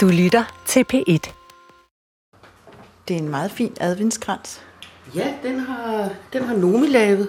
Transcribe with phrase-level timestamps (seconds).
[0.00, 1.32] Du lytter til P1.
[3.08, 4.60] Det er en meget fin adventskrans.
[5.14, 7.28] Ja, den har, den har Nomi lavet.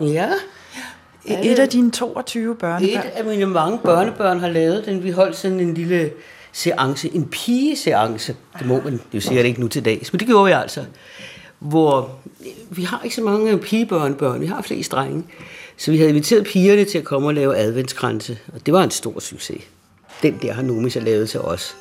[0.00, 0.30] Ja.
[1.26, 3.04] Et af dine 22 børnebørn.
[3.04, 5.02] Et af mine mange børnebørn har lavet den.
[5.02, 6.10] Vi holdt sådan en lille
[6.52, 8.36] seance, en pigeseance.
[8.58, 10.84] Det må man jo sikkert ikke nu til dags, men det gjorde vi altså.
[11.58, 12.18] Hvor
[12.70, 15.24] vi har ikke så mange pigebørnebørn, vi har flest drenge.
[15.76, 18.90] Så vi havde inviteret pigerne til at komme og lave adventskranse, og det var en
[18.90, 19.62] stor succes.
[20.24, 21.76] Den der har Nomi så lavet til os.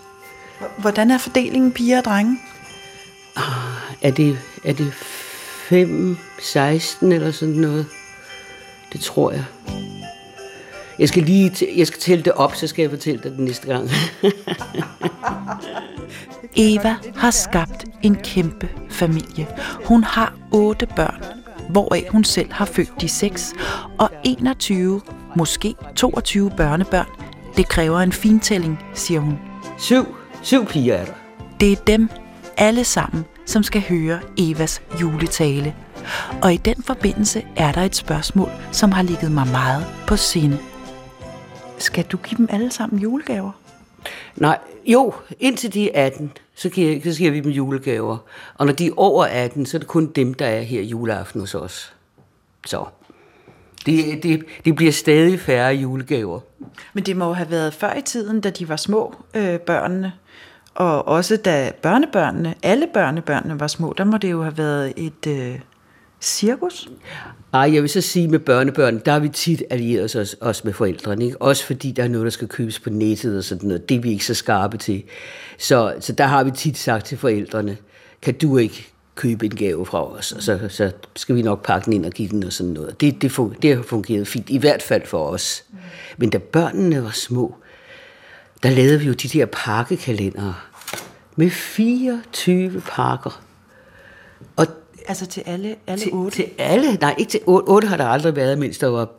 [0.78, 2.40] Hvordan er fordelingen piger og drenge?
[4.02, 7.86] Er det, er det 5, 16 eller sådan noget?
[8.94, 9.44] Det tror jeg.
[11.00, 13.40] Jeg skal lige t- jeg skal tælle det op, så skal jeg fortælle dig det
[13.40, 13.90] næste gang.
[16.56, 19.48] Eva har skabt en kæmpe familie.
[19.86, 21.24] Hun har otte børn,
[21.70, 23.54] hvoraf hun selv har født de seks,
[24.00, 25.02] og 21,
[25.36, 27.08] måske 22 børnebørn.
[27.58, 29.40] Det kræver en fintælling, siger hun.
[29.78, 31.14] syv, syv piger er der.
[31.60, 32.10] Det er dem
[32.58, 35.76] alle sammen, som skal høre Evas juletale.
[36.42, 40.60] Og i den forbindelse er der et spørgsmål, som har ligget mig meget på sinde.
[41.78, 43.52] Skal du give dem alle sammen julegaver?
[44.36, 48.18] Nej, jo, indtil de er 18, så giver, så giver vi dem julegaver.
[48.56, 51.42] Og når de er over 18, så er det kun dem, der er her juleaften
[51.42, 51.94] hos os.
[52.66, 52.86] Så.
[53.86, 56.40] Det, det, det bliver stadig færre julegaver.
[56.94, 60.14] Men det må jo have været før i tiden, da de var små, øh, børnene.
[60.76, 65.28] Og også da børnebørnene, alle børnebørnene var små, der må det jo have været et
[65.28, 65.60] øh,
[66.22, 66.90] cirkus.
[67.54, 70.74] Ej, jeg vil så sige med børnebørn, der har vi tit allieret os, os med
[70.74, 71.26] forældrene.
[71.26, 71.42] Ikke?
[71.42, 73.90] Også fordi der er noget, der skal købes på nettet og sådan noget.
[73.90, 75.04] Det er vi ikke så skarpe til.
[75.58, 77.78] Så, så der har vi tit sagt til forældrene,
[78.22, 81.86] kan du ikke købe en gave fra os, og så, så skal vi nok pakke
[81.86, 83.02] den ind og give den og sådan noget.
[83.02, 85.64] Det, det, fun- det har fungeret fint, i hvert fald for os.
[86.18, 87.56] Men da børnene var små,
[88.64, 90.56] der lavede vi jo de der pakkekalendere
[91.36, 93.42] med 24 pakker.
[94.56, 94.68] Og
[95.08, 96.36] Altså til alle, alle til, otte.
[96.38, 96.98] til alle?
[97.02, 97.66] Nej, ikke til otte.
[97.68, 99.10] Otte har der aldrig været, mindst der var,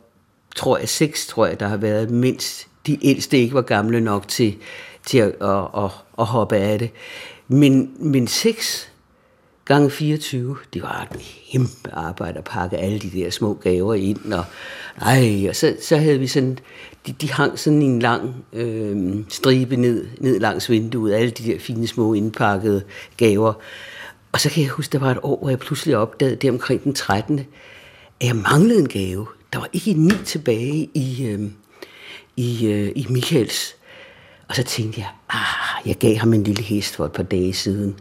[0.55, 4.27] tror jeg, seks, tror jeg, der har været, mindst de ældste ikke var gamle nok
[4.27, 4.55] til,
[5.05, 6.89] til at, at, at, at hoppe af det.
[7.47, 8.89] Men, men seks
[9.65, 11.19] gange 24, det var et
[11.51, 14.33] kæmpe arbejde at pakke alle de der små gaver ind.
[14.33, 14.45] Og,
[15.01, 16.59] ej, og så, så havde vi sådan,
[17.07, 21.59] de, de hang sådan en lang øh, stribe ned, ned langs vinduet, alle de der
[21.59, 22.83] fine små indpakkede
[23.17, 23.53] gaver.
[24.31, 26.83] Og så kan jeg huske, der var et år, hvor jeg pludselig opdagede, det omkring
[26.83, 29.27] den 13., at jeg manglede en gave.
[29.53, 31.49] Der var ikke ni tilbage i, øh,
[32.37, 33.75] i, øh, i Michaels.
[34.47, 37.53] Og så tænkte jeg, ah, jeg gav ham en lille hest for et par dage
[37.53, 37.95] siden.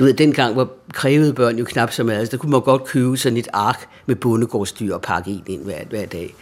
[0.00, 2.18] Du ved, dengang var krævede børn jo knap så meget.
[2.18, 5.64] Altså, der kunne man godt købe sådan et ark med bondegårdsdyr og pakke en ind
[5.64, 6.34] hver, hver dag.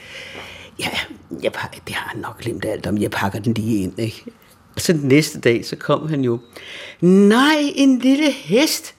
[0.79, 0.89] Ja,
[1.43, 2.99] jeg, pakker, det har han nok glemt alt om.
[2.99, 4.25] Jeg pakker den lige ind, ikke?
[4.75, 6.39] Og så den næste dag, så kom han jo.
[7.01, 8.95] Nej, en lille hest.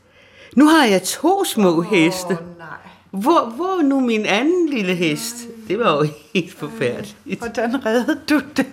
[0.56, 2.38] Nu har jeg to små oh, heste.
[2.58, 2.68] nej.
[3.12, 5.36] Hvor, hvor er nu min anden lille hest?
[5.68, 7.16] Det var jo helt forfærdeligt.
[7.40, 8.66] Hvordan reddede du det?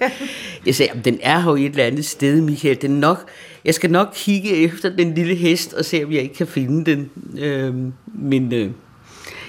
[0.66, 2.82] Jeg sagde, "Jamen, den er jo et eller andet sted, Michael.
[2.82, 3.28] Den nok,
[3.64, 6.90] jeg skal nok kigge efter den lille hest og se, om jeg ikke kan finde
[6.90, 7.10] den.
[7.38, 8.70] Øhm, men øh,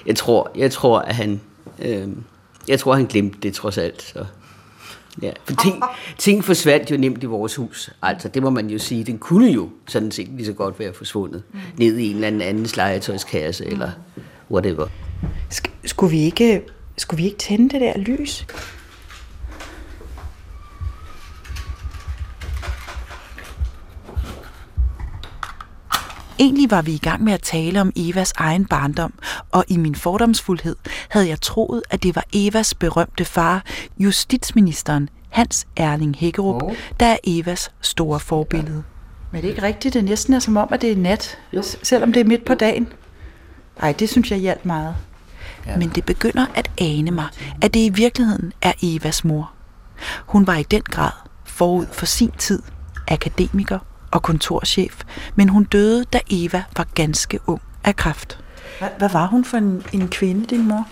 [0.05, 1.41] jeg tror, jeg tror, at han,
[1.79, 2.07] øh,
[2.67, 4.01] jeg tror, han glemte det trods alt.
[4.01, 4.25] Så.
[5.21, 5.83] Ja, for ting,
[6.17, 7.89] ting forsvandt jo nemt i vores hus.
[8.01, 9.03] Altså, det må man jo sige.
[9.03, 11.43] Den kunne jo sådan set lige så godt være forsvundet.
[11.53, 11.59] Mm.
[11.77, 13.89] Ned i en eller anden andens legetøjskasse, eller
[14.51, 14.87] whatever.
[15.53, 16.61] Sk- skulle, vi ikke,
[16.97, 18.45] skulle vi ikke tænde det der lys?
[26.39, 29.13] Egentlig var vi i gang med at tale om Evas egen barndom,
[29.51, 30.75] og i min fordomsfuldhed
[31.09, 33.63] havde jeg troet, at det var Evas berømte far,
[33.99, 36.75] justitsministeren Hans Erling Hækkerup, Oh.
[36.99, 38.83] der er Evas store forbillede.
[39.31, 39.93] Men det er ikke rigtigt.
[39.93, 42.53] Det næsten er som om, at det er nat, s- selvom det er midt på
[42.53, 42.87] dagen.
[43.81, 44.95] Nej, det synes jeg hjalp meget.
[45.65, 45.77] Ja.
[45.77, 47.27] Men det begynder at ane mig,
[47.61, 49.51] at det i virkeligheden er Evas mor.
[50.25, 51.11] Hun var i den grad
[51.45, 52.61] forud for sin tid
[53.07, 53.79] akademiker
[54.11, 55.01] og kontorchef,
[55.35, 58.39] men hun døde, da Eva var ganske ung af kræft.
[58.97, 60.87] Hvad, var hun for en, en kvinde, din mor?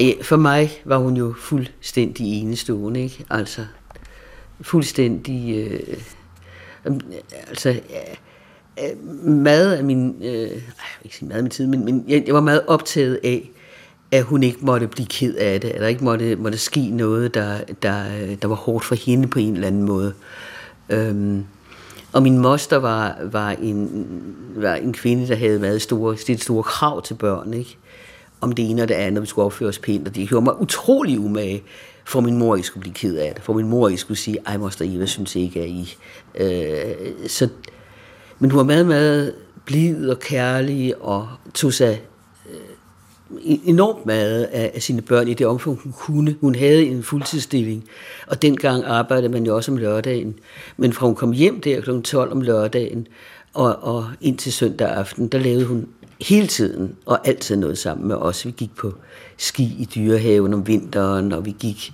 [0.00, 3.24] Ja, For mig var hun jo fuldstændig enestående, ikke?
[3.30, 3.66] Altså,
[4.60, 5.56] fuldstændig...
[5.56, 5.96] Øh,
[7.48, 8.16] altså, øh,
[8.82, 10.16] Øh, meget af min...
[10.22, 12.62] Øh, jeg vil ikke sige meget af min tid, men, men jeg, jeg var meget
[12.66, 13.50] optaget af,
[14.12, 17.34] at hun ikke måtte blive ked af det, at der ikke måtte, måtte ske noget,
[17.34, 20.12] der, der, øh, der var hårdt for hende på en eller anden måde.
[20.88, 21.44] Øhm,
[22.12, 24.06] og min moster var, var, en,
[24.56, 27.76] var en kvinde, der havde meget store, stillet store krav til børn, ikke?
[28.40, 30.60] om det ene og det andet, vi skulle opføre os pænt, og det gjorde mig
[30.60, 31.62] utrolig umage
[32.04, 34.38] for min mor ikke skulle blive ked af det, for min mor ikke skulle sige,
[34.46, 35.96] ej moster Eva synes ikke, at I...
[36.34, 37.48] Øh, så,
[38.40, 39.34] men hun var meget, meget
[39.64, 42.02] blid og kærlig og tog sig
[42.50, 46.36] øh, enormt meget af, af sine børn i det omfang, hun kunne.
[46.40, 47.84] Hun havde en fuldtidsstilling,
[48.26, 50.38] og dengang arbejdede man jo også om lørdagen.
[50.76, 52.00] Men fra hun kom hjem der kl.
[52.00, 53.06] 12 om lørdagen,
[53.54, 55.88] og, og ind til søndag aften, der lavede hun
[56.20, 58.46] hele tiden, og altid noget sammen med os.
[58.46, 58.94] Vi gik på
[59.36, 61.92] ski i dyrehaven om vinteren, og vi gik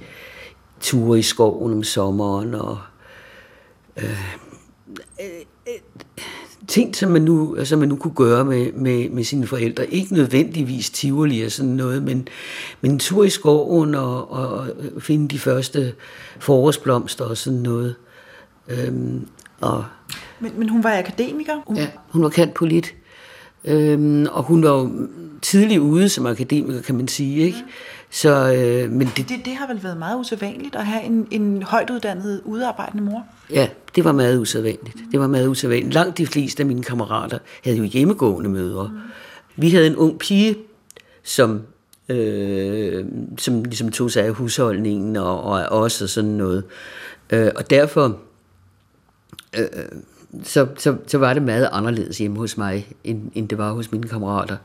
[0.81, 2.79] ture i skoven om sommeren, og
[3.97, 4.05] øh,
[5.21, 5.27] øh,
[5.69, 5.81] øh
[6.69, 9.87] ting, som man nu, som man nu kunne gøre med, med, med sine forældre.
[9.87, 12.29] Ikke nødvendigvis tivoli og sådan noget, men,
[12.81, 14.67] men en tur i skoven og, og
[14.99, 15.95] finde de første
[16.39, 17.95] forårsblomster og sådan noget.
[18.69, 19.29] Øhm,
[19.61, 19.85] og,
[20.41, 21.55] men, men hun var akademiker?
[21.67, 21.77] Hun...
[21.77, 22.95] Ja, hun var kendt polit.
[23.67, 25.09] Øhm, og hun var jo
[25.43, 27.45] tidlig ude som akademiker, kan man sige.
[27.45, 27.59] Ikke?
[28.11, 31.63] Så, øh, men det, det, det har vel været meget usædvanligt at have en, en
[31.63, 33.27] højt uddannet, udarbejdende mor?
[33.51, 34.97] Ja, det var meget usædvanligt.
[35.13, 35.95] Det var meget usædvanligt.
[35.95, 38.89] Langt de fleste af mine kammerater havde jo hjemmegående mødre.
[38.89, 38.99] Mm.
[39.57, 40.57] Vi havde en ung pige,
[41.23, 41.63] som,
[42.09, 43.05] øh,
[43.39, 46.65] som ligesom tog sig af husholdningen og, og af os og sådan noget.
[47.31, 48.19] Øh, og derfor...
[49.59, 49.67] Øh,
[50.43, 53.93] så, så, så var det meget anderledes hjemme hos mig, end, end det var hos
[53.93, 54.57] mine kammerater.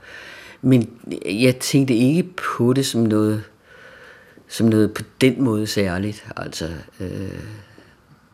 [0.61, 0.89] Men
[1.25, 3.43] jeg tænkte ikke på det som noget,
[4.47, 6.25] som noget på den måde særligt.
[6.35, 6.69] Altså,
[6.99, 7.39] øh,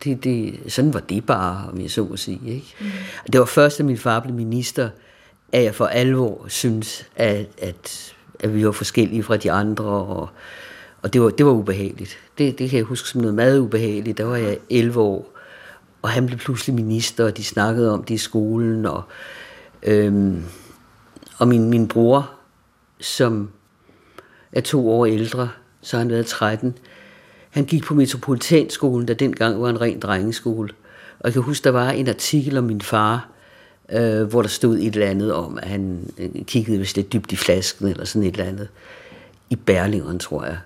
[0.04, 2.40] det, det, sådan var det bare, om jeg så må sige.
[2.46, 2.74] Ikke?
[2.80, 2.86] Mm.
[3.32, 4.88] Det var først, da min far blev minister,
[5.52, 10.28] at jeg for alvor synes, at, at, at vi var forskellige fra de andre, og,
[11.02, 12.18] og det, var, det var ubehageligt.
[12.38, 14.18] Det, det kan jeg huske som noget meget ubehageligt.
[14.18, 15.37] Der var jeg 11 år,
[16.08, 19.02] og han blev pludselig minister, og de snakkede om det i skolen, og,
[19.82, 20.44] øhm,
[21.38, 22.30] og min, min bror,
[23.00, 23.50] som
[24.52, 25.50] er to år ældre,
[25.82, 26.78] så har han været 13,
[27.50, 30.68] han gik på Metropolitanskolen, der dengang var en ren drengeskole.
[31.20, 33.28] Og jeg kan huske, der var en artikel om min far,
[33.92, 37.32] øh, hvor der stod et eller andet om, at han øh, kiggede vist lidt dybt
[37.32, 38.68] i flasken, eller sådan et eller andet,
[39.50, 40.58] i Berlingeren, tror jeg.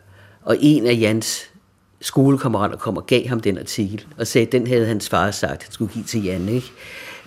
[0.43, 1.51] Og en af Jans
[2.03, 5.63] skolekammerater kom og gav ham den artikel, og sagde, at den havde hans far sagt,
[5.63, 6.49] han skulle give til Jan.
[6.49, 6.73] Ikke?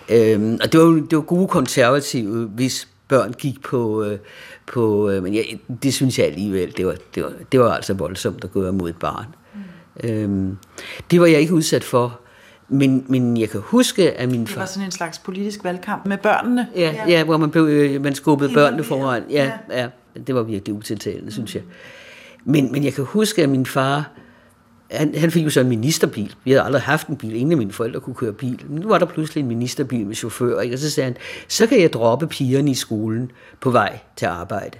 [0.09, 4.17] Øhm, og det var, det var gode konservative, hvis børn gik på, øh,
[4.65, 5.41] på øh, men ja,
[5.83, 8.89] det synes jeg alligevel, det var, det var, det var altså voldsomt at gå imod
[8.89, 9.25] et barn.
[9.53, 10.09] Mm.
[10.09, 10.57] Øhm,
[11.11, 12.19] det var jeg ikke udsat for,
[12.69, 14.53] men, men jeg kan huske, at min far...
[14.53, 16.67] Det var sådan en slags politisk valgkamp med børnene.
[16.75, 17.11] Ja, ja.
[17.11, 19.23] ja hvor man, blev, øh, man skubbede børnene foran.
[19.29, 19.81] Ja, ja.
[19.81, 19.87] ja,
[20.27, 21.31] det var virkelig utiltalende, mm.
[21.31, 21.63] synes jeg.
[22.43, 24.11] Men, men jeg kan huske, at min far
[24.91, 26.35] han, han fik jo så en ministerbil.
[26.43, 27.35] Vi havde aldrig haft en bil.
[27.35, 28.61] Ingen af mine forældre kunne køre bil.
[28.69, 30.59] Men nu var der pludselig en ministerbil med chauffør.
[30.61, 30.75] Ikke?
[30.75, 31.17] Og så sagde han,
[31.47, 34.77] så kan jeg droppe pigerne i skolen på vej til arbejde.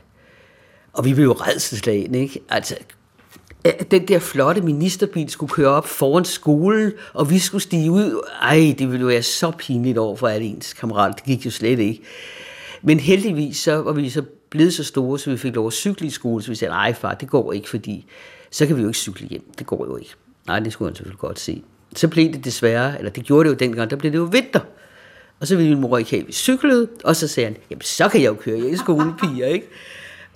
[0.94, 2.40] Og vi blev jo redselslagende, ikke?
[2.50, 2.75] Altså,
[3.92, 8.28] den der flotte ministerbil skulle køre op foran skolen, og vi skulle stige ud.
[8.42, 11.16] Ej, det ville jo være så pinligt over for alle ens kammerat.
[11.16, 12.02] Det gik jo slet ikke.
[12.81, 16.07] Men heldigvis så var vi så blevet så store, så vi fik lov at cykle
[16.07, 18.06] i skole, så vi sagde, nej far, det går ikke, fordi
[18.56, 19.44] så kan vi jo ikke cykle hjem.
[19.57, 20.16] Det går jo ikke.
[20.48, 21.63] Nej, det skulle han selvfølgelig godt se.
[21.96, 24.60] Så blev det desværre, eller det gjorde det jo dengang, der blev det jo vinter.
[25.40, 27.81] Og så ville min mor ikke have, at vi cyklede, og så sagde han, jamen
[27.81, 29.68] så kan jeg jo køre, jeg er skolepiger, ikke?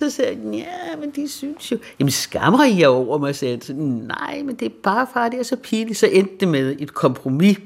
[0.02, 3.60] Så sagde han, ja, men de synes jo, jamen skammer I jer over mig, sagde
[3.66, 3.76] han.
[3.76, 5.98] Nej, men det er bare far, det er så pinligt.
[5.98, 7.58] Så endte det med et kompromis,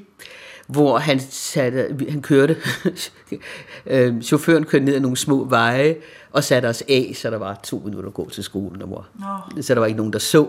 [0.67, 2.57] hvor han, satte, han kørte,
[3.85, 5.95] øh, chaufføren kørte ned ad nogle små veje,
[6.31, 8.81] og satte os af, så der var to minutter at gå til skolen.
[8.81, 9.09] Der var.
[9.55, 9.61] Oh.
[9.61, 10.47] Så der var ikke nogen, der så,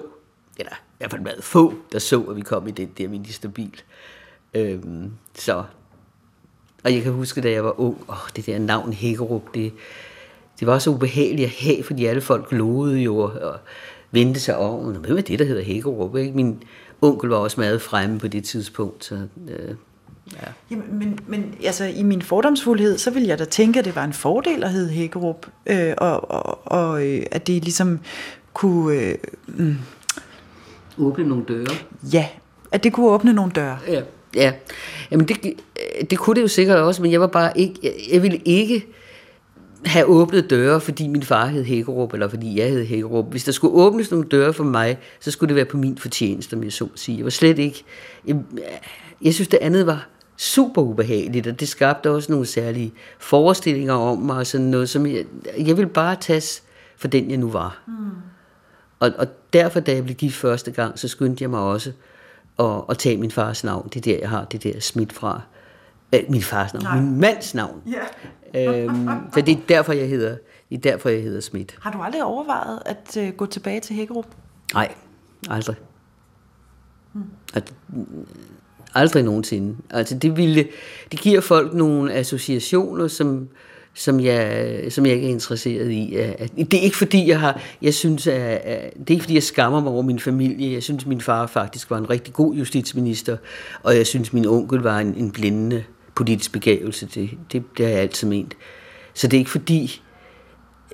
[0.58, 3.82] eller i hvert fald meget få, der så, at vi kom i den der ministerbil.
[4.54, 5.64] Øhm, så,
[6.84, 9.72] og jeg kan huske, da jeg var ung, åh, det der navn Hækkerup, det,
[10.60, 13.58] det var så ubehageligt at have, fordi alle folk glodede jo og
[14.10, 14.92] vendte sig over.
[14.92, 16.16] Hvem er det, der hedder Hækkerup?
[16.16, 16.32] Ikke?
[16.32, 16.62] Min
[17.00, 19.74] onkel var også meget fremme på det tidspunkt, så øh,
[20.32, 20.48] Ja.
[20.70, 24.04] Jamen, men, men altså, i min fordomsfuldhed, så ville jeg da tænke, at det var
[24.04, 28.00] en fordel at hedde Hækkerup, øh, og, og, og øh, at det ligesom
[28.52, 29.00] kunne...
[29.00, 29.14] Øh,
[29.46, 29.76] mm,
[30.98, 31.66] åbne nogle døre.
[32.12, 32.28] Ja,
[32.72, 33.78] at det kunne åbne nogle døre.
[33.88, 34.02] Ja,
[34.34, 34.52] ja.
[35.10, 35.54] Jamen det,
[36.10, 37.74] det kunne det jo sikkert også, men jeg var bare ikke...
[37.82, 38.86] Jeg, jeg ville ikke
[39.84, 43.30] have åbnet døre, fordi min far hed Hækkerup, eller fordi jeg hed Hækkerup.
[43.30, 46.54] Hvis der skulle åbnes nogle døre for mig, så skulle det være på min fortjeneste,
[46.54, 47.16] om jeg så at sige.
[47.16, 47.84] Jeg var slet ikke...
[48.26, 48.36] Jeg,
[49.22, 54.18] jeg synes, det andet var super ubehageligt, og det skabte også nogle særlige forestillinger om
[54.18, 55.24] mig, og sådan noget, som jeg,
[55.58, 56.62] jeg ville bare tage
[56.96, 57.82] for den, jeg nu var.
[57.86, 57.92] Mm.
[59.00, 61.92] Og, og derfor, da jeg blev gift første gang, så skyndte jeg mig også
[62.58, 63.88] at, at tage min fars navn.
[63.94, 65.40] Det er der, jeg har det der smidt fra.
[66.12, 67.00] Æ, min fars navn, Nej.
[67.00, 67.82] min mands navn.
[68.54, 68.84] Yeah.
[68.84, 70.36] øhm, for det er derfor, jeg hedder,
[70.68, 71.76] det er derfor, jeg hedder Schmidt.
[71.80, 74.26] Har du aldrig overvejet at uh, gå tilbage til Hækkerup?
[74.74, 74.94] Nej,
[75.50, 75.76] Aldrig.
[77.54, 77.74] Altså,
[78.94, 79.76] aldrig nogensinde.
[79.90, 80.66] Altså det ville,
[81.12, 83.48] det giver folk nogle associationer, som,
[83.94, 86.16] som jeg, som jeg ikke er interesseret i.
[86.56, 88.62] Det er ikke fordi, jeg har, jeg synes, at,
[88.98, 90.72] det er ikke fordi, jeg skammer mig over min familie.
[90.72, 93.36] Jeg synes, min far faktisk var en rigtig god justitsminister,
[93.82, 97.08] og jeg synes, min onkel var en, en blændende politisk begævelse.
[97.14, 98.56] Det, det, det har jeg altid ment.
[99.14, 100.02] Så det er ikke fordi,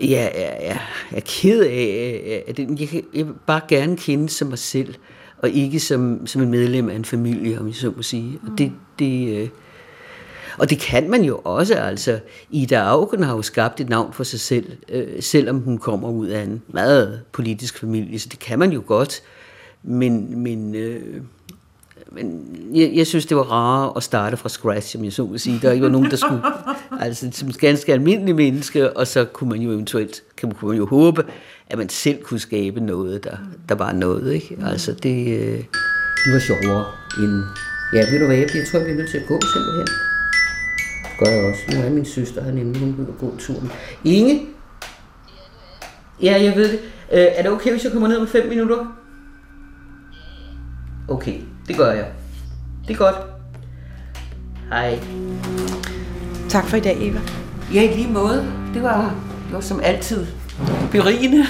[0.00, 0.80] jeg, jeg, jeg,
[1.11, 4.94] jeg er ked af, at jeg, jeg bare gerne kende som mig selv,
[5.42, 8.38] og ikke som, som en medlem af en familie, om jeg så må sige.
[8.42, 9.49] Og det, det, øh,
[10.58, 12.20] og det kan man jo også, altså.
[12.50, 16.26] Ida Augen har jo skabt et navn for sig selv, øh, selvom hun kommer ud
[16.26, 19.22] af en meget politisk familie, så det kan man jo godt.
[19.82, 21.22] Men, men, øh,
[22.12, 25.40] men jeg, jeg synes, det var rarere at starte fra scratch, som jeg så vil
[25.40, 25.58] sige.
[25.62, 26.42] Der ikke var nogen, der skulle,
[27.04, 31.25] altså som ganske almindelige menneske, og så kunne man jo eventuelt, kan man, jo håbe,
[31.73, 33.37] at man selv kunne skabe noget, der,
[33.69, 34.59] der var noget, ikke?
[34.67, 35.59] Altså det, øh,
[36.25, 36.85] det var sjovere
[37.19, 37.43] end,
[37.95, 39.87] ja, ved du hvad, jeg, jeg tror, jeg bliver nødt til at gå simpelthen
[41.25, 41.62] gør jeg også.
[41.73, 43.73] Nu er min søster her nemlig, hun vil gå turen.
[44.05, 44.47] Inge?
[46.23, 46.81] Ja, jeg ved det.
[47.12, 48.99] Øh, er det okay, hvis jeg kommer ned om fem minutter?
[51.09, 52.07] Okay, det gør jeg.
[52.88, 53.17] Det er godt.
[54.69, 54.99] Hej.
[56.49, 57.21] Tak for i dag, Eva.
[57.75, 58.52] Ja, i lige måde.
[58.75, 59.14] Det var,
[59.47, 60.26] det var som altid
[60.92, 61.47] berigende.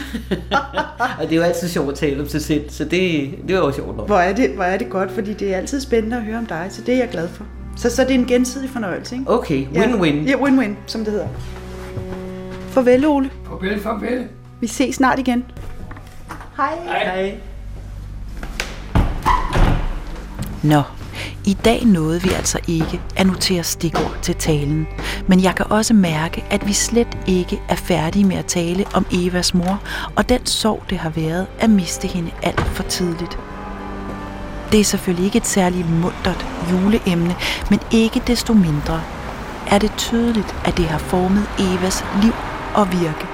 [1.18, 3.62] og det er jo altid sjovt at tale om sig selv, så det, det var
[3.62, 6.22] også sjovt Hvor er, det, hvor er det godt, fordi det er altid spændende at
[6.22, 7.44] høre om dig, så det er jeg glad for.
[7.76, 9.30] Så, så det er en gensidig fornøjelse, ikke?
[9.30, 10.28] Okay, win-win.
[10.28, 11.28] Ja, win-win, som det hedder.
[12.68, 13.30] Farvel, Ole.
[13.44, 14.26] Farvel, farvel.
[14.60, 15.44] Vi ses snart igen.
[16.56, 16.74] Hej.
[16.86, 17.34] Hej.
[20.62, 20.82] Nå,
[21.44, 24.86] i dag nåede vi altså ikke at notere stikord til talen,
[25.26, 29.06] men jeg kan også mærke, at vi slet ikke er færdige med at tale om
[29.12, 29.82] Evas mor
[30.16, 33.38] og den sorg, det har været at miste hende alt for tidligt.
[34.72, 37.36] Det er selvfølgelig ikke et særligt muntert juleemne,
[37.70, 39.02] men ikke desto mindre
[39.70, 42.32] er det tydeligt, at det har formet Evas liv
[42.74, 43.26] og virke.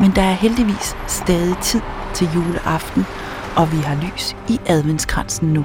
[0.00, 1.80] Men der er heldigvis stadig tid
[2.14, 3.06] til juleaften,
[3.56, 5.64] og vi har lys i adventskransen nu.